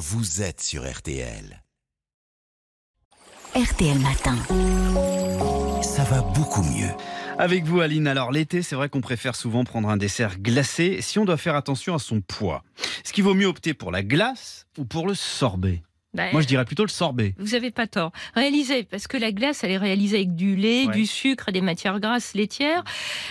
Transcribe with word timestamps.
vous 0.00 0.40
êtes 0.40 0.62
sur 0.62 0.90
RTL. 0.90 1.62
RTL 3.54 3.98
Matin. 3.98 4.34
Ça 5.82 6.04
va 6.04 6.22
beaucoup 6.22 6.62
mieux. 6.62 6.88
Avec 7.38 7.64
vous, 7.64 7.80
Aline. 7.80 8.06
Alors, 8.06 8.32
l'été, 8.32 8.62
c'est 8.62 8.76
vrai 8.76 8.88
qu'on 8.88 9.02
préfère 9.02 9.36
souvent 9.36 9.62
prendre 9.64 9.90
un 9.90 9.98
dessert 9.98 10.38
glacé 10.38 11.02
si 11.02 11.18
on 11.18 11.26
doit 11.26 11.36
faire 11.36 11.54
attention 11.54 11.94
à 11.94 11.98
son 11.98 12.22
poids. 12.22 12.64
Est-ce 13.04 13.12
qu'il 13.12 13.24
vaut 13.24 13.34
mieux 13.34 13.46
opter 13.46 13.74
pour 13.74 13.90
la 13.90 14.02
glace 14.02 14.64
ou 14.78 14.86
pour 14.86 15.06
le 15.06 15.12
sorbet? 15.14 15.82
Bah, 16.12 16.24
Moi, 16.32 16.40
je 16.42 16.48
dirais 16.48 16.64
plutôt 16.64 16.82
le 16.82 16.88
sorbet. 16.88 17.34
Vous 17.38 17.54
avez 17.54 17.70
pas 17.70 17.86
tort. 17.86 18.10
Réalisée, 18.34 18.82
parce 18.82 19.06
que 19.06 19.16
la 19.16 19.30
glace, 19.30 19.62
elle 19.62 19.70
est 19.70 19.76
réalisée 19.78 20.16
avec 20.16 20.34
du 20.34 20.56
lait, 20.56 20.86
Ouais. 20.86 20.92
du 20.92 21.06
sucre 21.06 21.50
et 21.50 21.52
des 21.52 21.60
matières 21.60 22.00
grasses 22.00 22.34
laitières. 22.34 22.82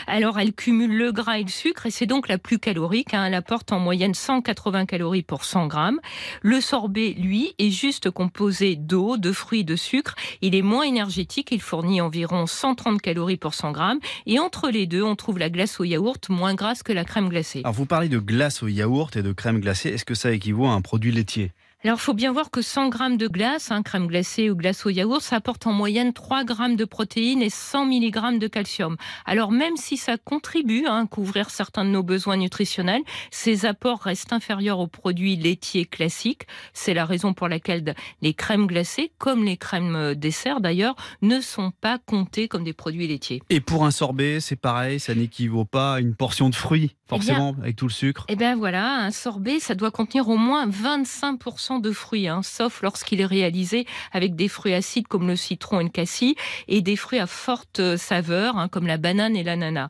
Alors, 0.07 0.39
elle 0.39 0.53
cumule 0.53 0.95
le 0.95 1.11
gras 1.11 1.39
et 1.39 1.43
le 1.43 1.49
sucre, 1.49 1.87
et 1.87 1.91
c'est 1.91 2.05
donc 2.05 2.29
la 2.29 2.37
plus 2.37 2.57
calorique. 2.57 3.13
hein. 3.13 3.25
Elle 3.25 3.33
apporte 3.33 3.73
en 3.73 3.79
moyenne 3.79 4.13
180 4.13 4.85
calories 4.85 5.23
pour 5.23 5.43
100 5.43 5.67
grammes. 5.67 5.99
Le 6.41 6.61
sorbet, 6.61 7.15
lui, 7.17 7.53
est 7.59 7.69
juste 7.69 8.11
composé 8.11 8.77
d'eau, 8.77 9.17
de 9.17 9.33
fruits, 9.33 9.65
de 9.65 9.75
sucre. 9.75 10.15
Il 10.41 10.55
est 10.55 10.61
moins 10.61 10.83
énergétique. 10.83 11.49
Il 11.51 11.61
fournit 11.61 11.99
environ 11.99 12.47
130 12.47 13.01
calories 13.01 13.35
pour 13.35 13.55
100 13.55 13.73
grammes. 13.73 13.99
Et 14.25 14.39
entre 14.39 14.69
les 14.69 14.87
deux, 14.87 15.03
on 15.03 15.17
trouve 15.17 15.37
la 15.37 15.49
glace 15.49 15.81
au 15.81 15.83
yaourt 15.83 16.29
moins 16.29 16.53
grasse 16.53 16.81
que 16.81 16.93
la 16.93 17.03
crème 17.03 17.27
glacée. 17.27 17.59
Alors, 17.65 17.73
vous 17.73 17.85
parlez 17.85 18.07
de 18.07 18.19
glace 18.19 18.63
au 18.63 18.69
yaourt 18.69 19.13
et 19.17 19.21
de 19.21 19.33
crème 19.33 19.59
glacée. 19.59 19.89
Est-ce 19.89 20.05
que 20.05 20.15
ça 20.15 20.31
équivaut 20.31 20.65
à 20.67 20.71
un 20.71 20.81
produit 20.81 21.11
laitier? 21.11 21.51
Alors, 21.85 21.97
il 21.97 22.01
faut 22.01 22.13
bien 22.13 22.33
voir 22.33 22.51
que 22.51 22.61
100 22.61 22.89
grammes 22.89 23.15
de 23.15 23.29
glace, 23.29 23.71
hein, 23.71 23.83
crème 23.83 24.07
glacée 24.07 24.49
ou 24.49 24.55
glace 24.55 24.85
au 24.85 24.89
yaourt, 24.89 25.21
ça 25.21 25.37
apporte 25.37 25.65
en 25.65 25.71
moyenne 25.71 26.11
3 26.11 26.43
grammes 26.43 26.75
de 26.75 26.83
protéines 26.83 27.41
et 27.41 27.49
100 27.49 27.85
mg 27.85 28.37
de 28.37 28.47
calcium. 28.47 28.97
Alors, 29.25 29.53
même 29.53 29.77
si 29.77 29.95
ça 29.95 30.17
contribue 30.17 30.85
hein, 30.87 31.03
à 31.05 31.07
couvrir 31.07 31.49
certains 31.49 31.85
de 31.85 31.89
nos 31.89 32.03
besoins 32.03 32.35
nutritionnels, 32.35 33.03
ces 33.31 33.65
apports 33.65 34.01
restent 34.01 34.33
inférieurs 34.33 34.79
aux 34.79 34.87
produits 34.87 35.37
laitiers 35.37 35.85
classiques. 35.85 36.47
C'est 36.73 36.93
la 36.93 37.05
raison 37.05 37.33
pour 37.33 37.47
laquelle 37.47 37.95
les 38.21 38.33
crèmes 38.33 38.67
glacées, 38.67 39.13
comme 39.17 39.45
les 39.45 39.55
crèmes 39.55 39.95
euh, 39.95 40.15
dessert 40.15 40.59
d'ailleurs, 40.59 40.97
ne 41.21 41.39
sont 41.39 41.71
pas 41.71 41.97
comptées 41.97 42.49
comme 42.49 42.65
des 42.65 42.73
produits 42.73 43.07
laitiers. 43.07 43.41
Et 43.49 43.61
pour 43.61 43.85
un 43.85 43.91
sorbet, 43.91 44.41
c'est 44.41 44.57
pareil, 44.57 44.99
ça 44.99 45.15
n'équivaut 45.15 45.63
pas 45.63 45.93
à 45.93 45.99
une 46.01 46.13
portion 46.13 46.49
de 46.49 46.55
fruits, 46.55 46.97
forcément, 47.07 47.55
avec 47.61 47.77
tout 47.77 47.87
le 47.87 47.93
sucre. 47.93 48.25
Eh 48.27 48.35
bien 48.35 48.57
voilà, 48.57 48.97
un 48.97 49.11
sorbet, 49.11 49.61
ça 49.61 49.75
doit 49.75 49.91
contenir 49.91 50.27
au 50.27 50.35
moins 50.35 50.67
25% 50.67 51.68
de 51.77 51.91
fruits, 51.91 52.27
hein, 52.27 52.41
sauf 52.41 52.81
lorsqu'il 52.81 53.21
est 53.21 53.25
réalisé 53.25 53.85
avec 54.11 54.35
des 54.35 54.47
fruits 54.47 54.73
acides 54.73 55.07
comme 55.07 55.27
le 55.27 55.35
citron 55.35 55.79
et 55.79 55.83
le 55.83 55.89
cassis, 55.89 56.33
et 56.67 56.81
des 56.81 56.95
fruits 56.95 57.19
à 57.19 57.27
forte 57.27 57.79
euh, 57.79 57.97
saveur, 57.97 58.57
hein, 58.57 58.67
comme 58.67 58.87
la 58.87 58.97
banane 58.97 59.35
et 59.35 59.43
l'ananas. 59.43 59.89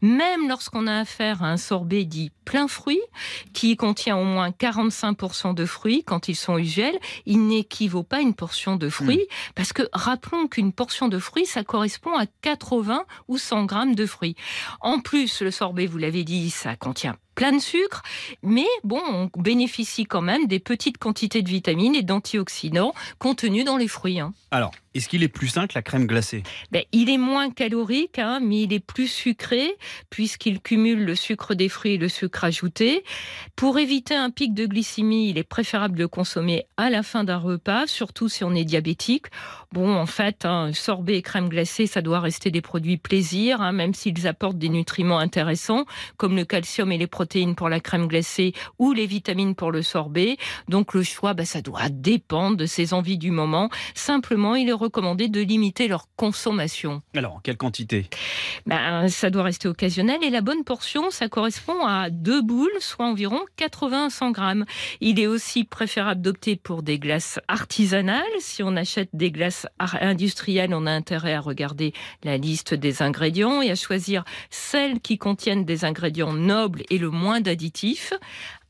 Même 0.00 0.48
lorsqu'on 0.48 0.86
a 0.86 1.00
affaire 1.00 1.42
à 1.42 1.48
un 1.48 1.58
sorbet 1.58 2.04
dit 2.04 2.30
plein 2.46 2.68
fruit, 2.68 3.02
qui 3.52 3.76
contient 3.76 4.16
au 4.16 4.24
moins 4.24 4.48
45% 4.48 5.54
de 5.54 5.66
fruits 5.66 6.02
quand 6.04 6.28
ils 6.28 6.36
sont 6.36 6.56
usuels, 6.56 6.98
il 7.26 7.46
n'équivaut 7.46 8.04
pas 8.04 8.16
à 8.16 8.20
une 8.20 8.32
portion 8.32 8.76
de 8.76 8.88
fruits, 8.88 9.26
parce 9.54 9.74
que 9.74 9.82
rappelons 9.92 10.48
qu'une 10.48 10.72
portion 10.72 11.08
de 11.08 11.18
fruits, 11.18 11.44
ça 11.44 11.62
correspond 11.62 12.16
à 12.16 12.24
80 12.40 13.04
ou 13.28 13.36
100 13.36 13.64
grammes 13.64 13.94
de 13.94 14.06
fruits. 14.06 14.36
En 14.80 15.00
plus, 15.00 15.42
le 15.42 15.50
sorbet, 15.50 15.86
vous 15.86 15.98
l'avez 15.98 16.24
dit, 16.24 16.48
ça 16.48 16.76
contient 16.76 17.16
plein 17.38 17.52
de 17.52 17.60
sucre, 17.60 18.02
mais 18.42 18.66
bon, 18.82 19.00
on 19.06 19.30
bénéficie 19.40 20.06
quand 20.06 20.22
même 20.22 20.48
des 20.48 20.58
petites 20.58 20.98
quantités 20.98 21.40
de 21.40 21.48
vitamines 21.48 21.94
et 21.94 22.02
d'antioxydants 22.02 22.94
contenus 23.20 23.64
dans 23.64 23.76
les 23.76 23.86
fruits. 23.86 24.18
hein. 24.18 24.34
Est-ce 24.98 25.08
qu'il 25.08 25.22
est 25.22 25.28
plus 25.28 25.48
sain 25.48 25.66
que 25.66 25.74
la 25.74 25.82
crème 25.82 26.06
glacée? 26.06 26.42
Ben, 26.72 26.82
il 26.92 27.08
est 27.08 27.18
moins 27.18 27.50
calorique, 27.50 28.18
hein, 28.18 28.40
mais 28.42 28.62
il 28.62 28.72
est 28.72 28.84
plus 28.84 29.06
sucré 29.06 29.76
puisqu'il 30.10 30.60
cumule 30.60 31.04
le 31.04 31.14
sucre 31.14 31.54
des 31.54 31.68
fruits 31.68 31.92
et 31.92 31.98
le 31.98 32.08
sucre 32.08 32.42
ajouté. 32.44 33.04
Pour 33.54 33.78
éviter 33.78 34.14
un 34.14 34.30
pic 34.30 34.54
de 34.54 34.66
glycémie, 34.66 35.30
il 35.30 35.38
est 35.38 35.44
préférable 35.44 35.94
de 35.94 36.00
le 36.00 36.08
consommer 36.08 36.66
à 36.76 36.90
la 36.90 37.02
fin 37.02 37.22
d'un 37.22 37.38
repas, 37.38 37.86
surtout 37.86 38.28
si 38.28 38.42
on 38.42 38.54
est 38.54 38.64
diabétique. 38.64 39.26
Bon, 39.72 39.94
en 39.94 40.06
fait, 40.06 40.44
hein, 40.44 40.72
sorbet 40.72 41.18
et 41.18 41.22
crème 41.22 41.48
glacée, 41.48 41.86
ça 41.86 42.02
doit 42.02 42.20
rester 42.20 42.50
des 42.50 42.60
produits 42.60 42.96
plaisir, 42.96 43.60
hein, 43.60 43.72
même 43.72 43.94
s'ils 43.94 44.26
apportent 44.26 44.58
des 44.58 44.68
nutriments 44.68 45.18
intéressants, 45.18 45.84
comme 46.16 46.34
le 46.34 46.44
calcium 46.44 46.90
et 46.90 46.98
les 46.98 47.06
protéines 47.06 47.54
pour 47.54 47.68
la 47.68 47.78
crème 47.78 48.08
glacée 48.08 48.52
ou 48.78 48.92
les 48.92 49.06
vitamines 49.06 49.54
pour 49.54 49.70
le 49.70 49.82
sorbet. 49.82 50.38
Donc 50.68 50.94
le 50.94 51.02
choix, 51.04 51.34
ben, 51.34 51.46
ça 51.46 51.62
doit 51.62 51.88
dépendre 51.88 52.56
de 52.56 52.66
ses 52.66 52.94
envies 52.94 53.18
du 53.18 53.30
moment. 53.30 53.70
Simplement, 53.94 54.56
il 54.56 54.68
est 54.68 54.72
recommandé 54.88 55.28
de 55.28 55.40
limiter 55.40 55.86
leur 55.86 56.06
consommation. 56.16 57.02
Alors, 57.14 57.34
en 57.34 57.40
quelle 57.40 57.58
quantité? 57.58 58.08
Ben, 58.66 59.08
ça 59.08 59.28
doit 59.28 59.42
rester 59.42 59.68
occasionnel 59.68 60.24
et 60.24 60.30
la 60.30 60.40
bonne 60.40 60.64
portion, 60.64 61.10
ça 61.10 61.28
correspond 61.28 61.86
à 61.86 62.08
deux 62.08 62.40
boules, 62.40 62.70
soit 62.80 63.04
environ 63.04 63.40
80 63.56 64.06
à 64.06 64.10
100 64.10 64.30
grammes. 64.30 64.64
Il 65.00 65.20
est 65.20 65.26
aussi 65.26 65.64
préférable 65.64 66.22
d'opter 66.22 66.56
pour 66.56 66.82
des 66.82 66.98
glaces 66.98 67.38
artisanales. 67.48 68.24
Si 68.40 68.62
on 68.62 68.76
achète 68.76 69.10
des 69.12 69.30
glaces 69.30 69.66
industrielles, 69.78 70.72
on 70.72 70.86
a 70.86 70.90
intérêt 70.90 71.34
à 71.34 71.40
regarder 71.40 71.92
la 72.24 72.38
liste 72.38 72.72
des 72.72 73.02
ingrédients 73.02 73.60
et 73.60 73.70
à 73.70 73.74
choisir 73.74 74.24
celles 74.48 75.00
qui 75.00 75.18
contiennent 75.18 75.66
des 75.66 75.84
ingrédients 75.84 76.32
nobles 76.32 76.82
et 76.88 76.96
le 76.96 77.10
moins 77.10 77.42
d'additifs. 77.42 78.14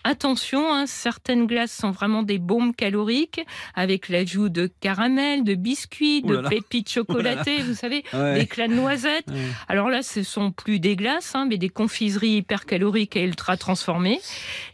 Attention, 0.04 0.72
hein, 0.72 0.86
certaines 0.86 1.46
glaces 1.46 1.72
sont 1.72 1.90
vraiment 1.90 2.22
des 2.22 2.38
bombes 2.38 2.74
caloriques 2.74 3.40
avec 3.74 4.08
l'ajout 4.08 4.48
de 4.48 4.70
caramel, 4.80 5.44
de 5.44 5.54
biscuits, 5.54 6.22
de 6.22 6.36
pépites 6.48 6.88
chocolatées, 6.92 7.62
vous 7.62 7.74
savez, 7.74 8.04
Ouais. 8.14 8.38
d'éclats 8.38 8.68
de 8.68 8.74
noisettes. 8.74 9.26
Ouais. 9.28 9.34
Alors 9.68 9.88
là, 9.90 10.02
ce 10.02 10.22
sont 10.22 10.50
plus 10.50 10.78
des 10.80 10.96
glaces, 10.96 11.34
hein, 11.34 11.46
mais 11.48 11.58
des 11.58 11.68
confiseries 11.68 12.36
hypercaloriques 12.38 13.16
et 13.16 13.24
ultra 13.24 13.56
transformées. 13.56 14.20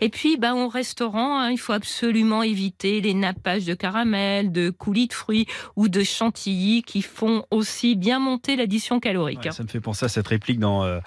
Et 0.01 0.09
puis, 0.09 0.37
bah, 0.37 0.55
au 0.55 0.69
restaurant, 0.69 1.39
hein, 1.41 1.51
il 1.51 1.59
faut 1.59 1.73
absolument 1.73 2.43
éviter 2.43 3.01
les 3.01 3.15
nappages 3.15 3.65
de 3.65 3.75
caramel, 3.75 4.53
de 4.53 4.71
coulis 4.71 5.09
de 5.09 5.15
fruits 5.15 5.47
ou 5.75 5.89
de 5.89 6.03
chantilly 6.05 6.83
qui 6.83 7.03
font 7.03 7.45
aussi 7.51 7.97
bien 7.97 8.19
monter 8.19 8.57
l'addition 8.57 9.01
calorique. 9.01 9.41
Ouais, 9.45 9.53
ça 9.53 9.63
me 9.63 9.69
fait 9.69 9.81
penser 9.81 10.05
à 10.05 10.09
cette 10.09 10.29
réplique 10.29 10.59
dans 10.61 10.85
euh, 10.85 11.01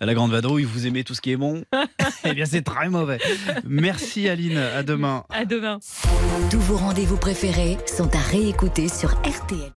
La 0.00 0.12
Grande 0.14 0.32
Vadrouille, 0.32 0.64
vous 0.64 0.86
aimez 0.86 1.04
tout 1.04 1.14
ce 1.14 1.20
qui 1.20 1.30
est 1.30 1.36
bon? 1.36 1.64
Eh 2.24 2.34
bien, 2.34 2.44
c'est 2.44 2.62
très 2.62 2.88
mauvais. 2.90 3.18
Merci 3.66 4.28
Aline, 4.28 4.58
à 4.58 4.82
demain. 4.82 5.24
À 5.30 5.44
demain. 5.44 5.78
Tous 6.50 6.60
vos 6.60 6.76
rendez-vous 6.76 7.16
préférés 7.16 7.78
sont 7.86 8.14
à 8.14 8.20
réécouter 8.20 8.88
sur 8.88 9.10
RTL. 9.22 9.72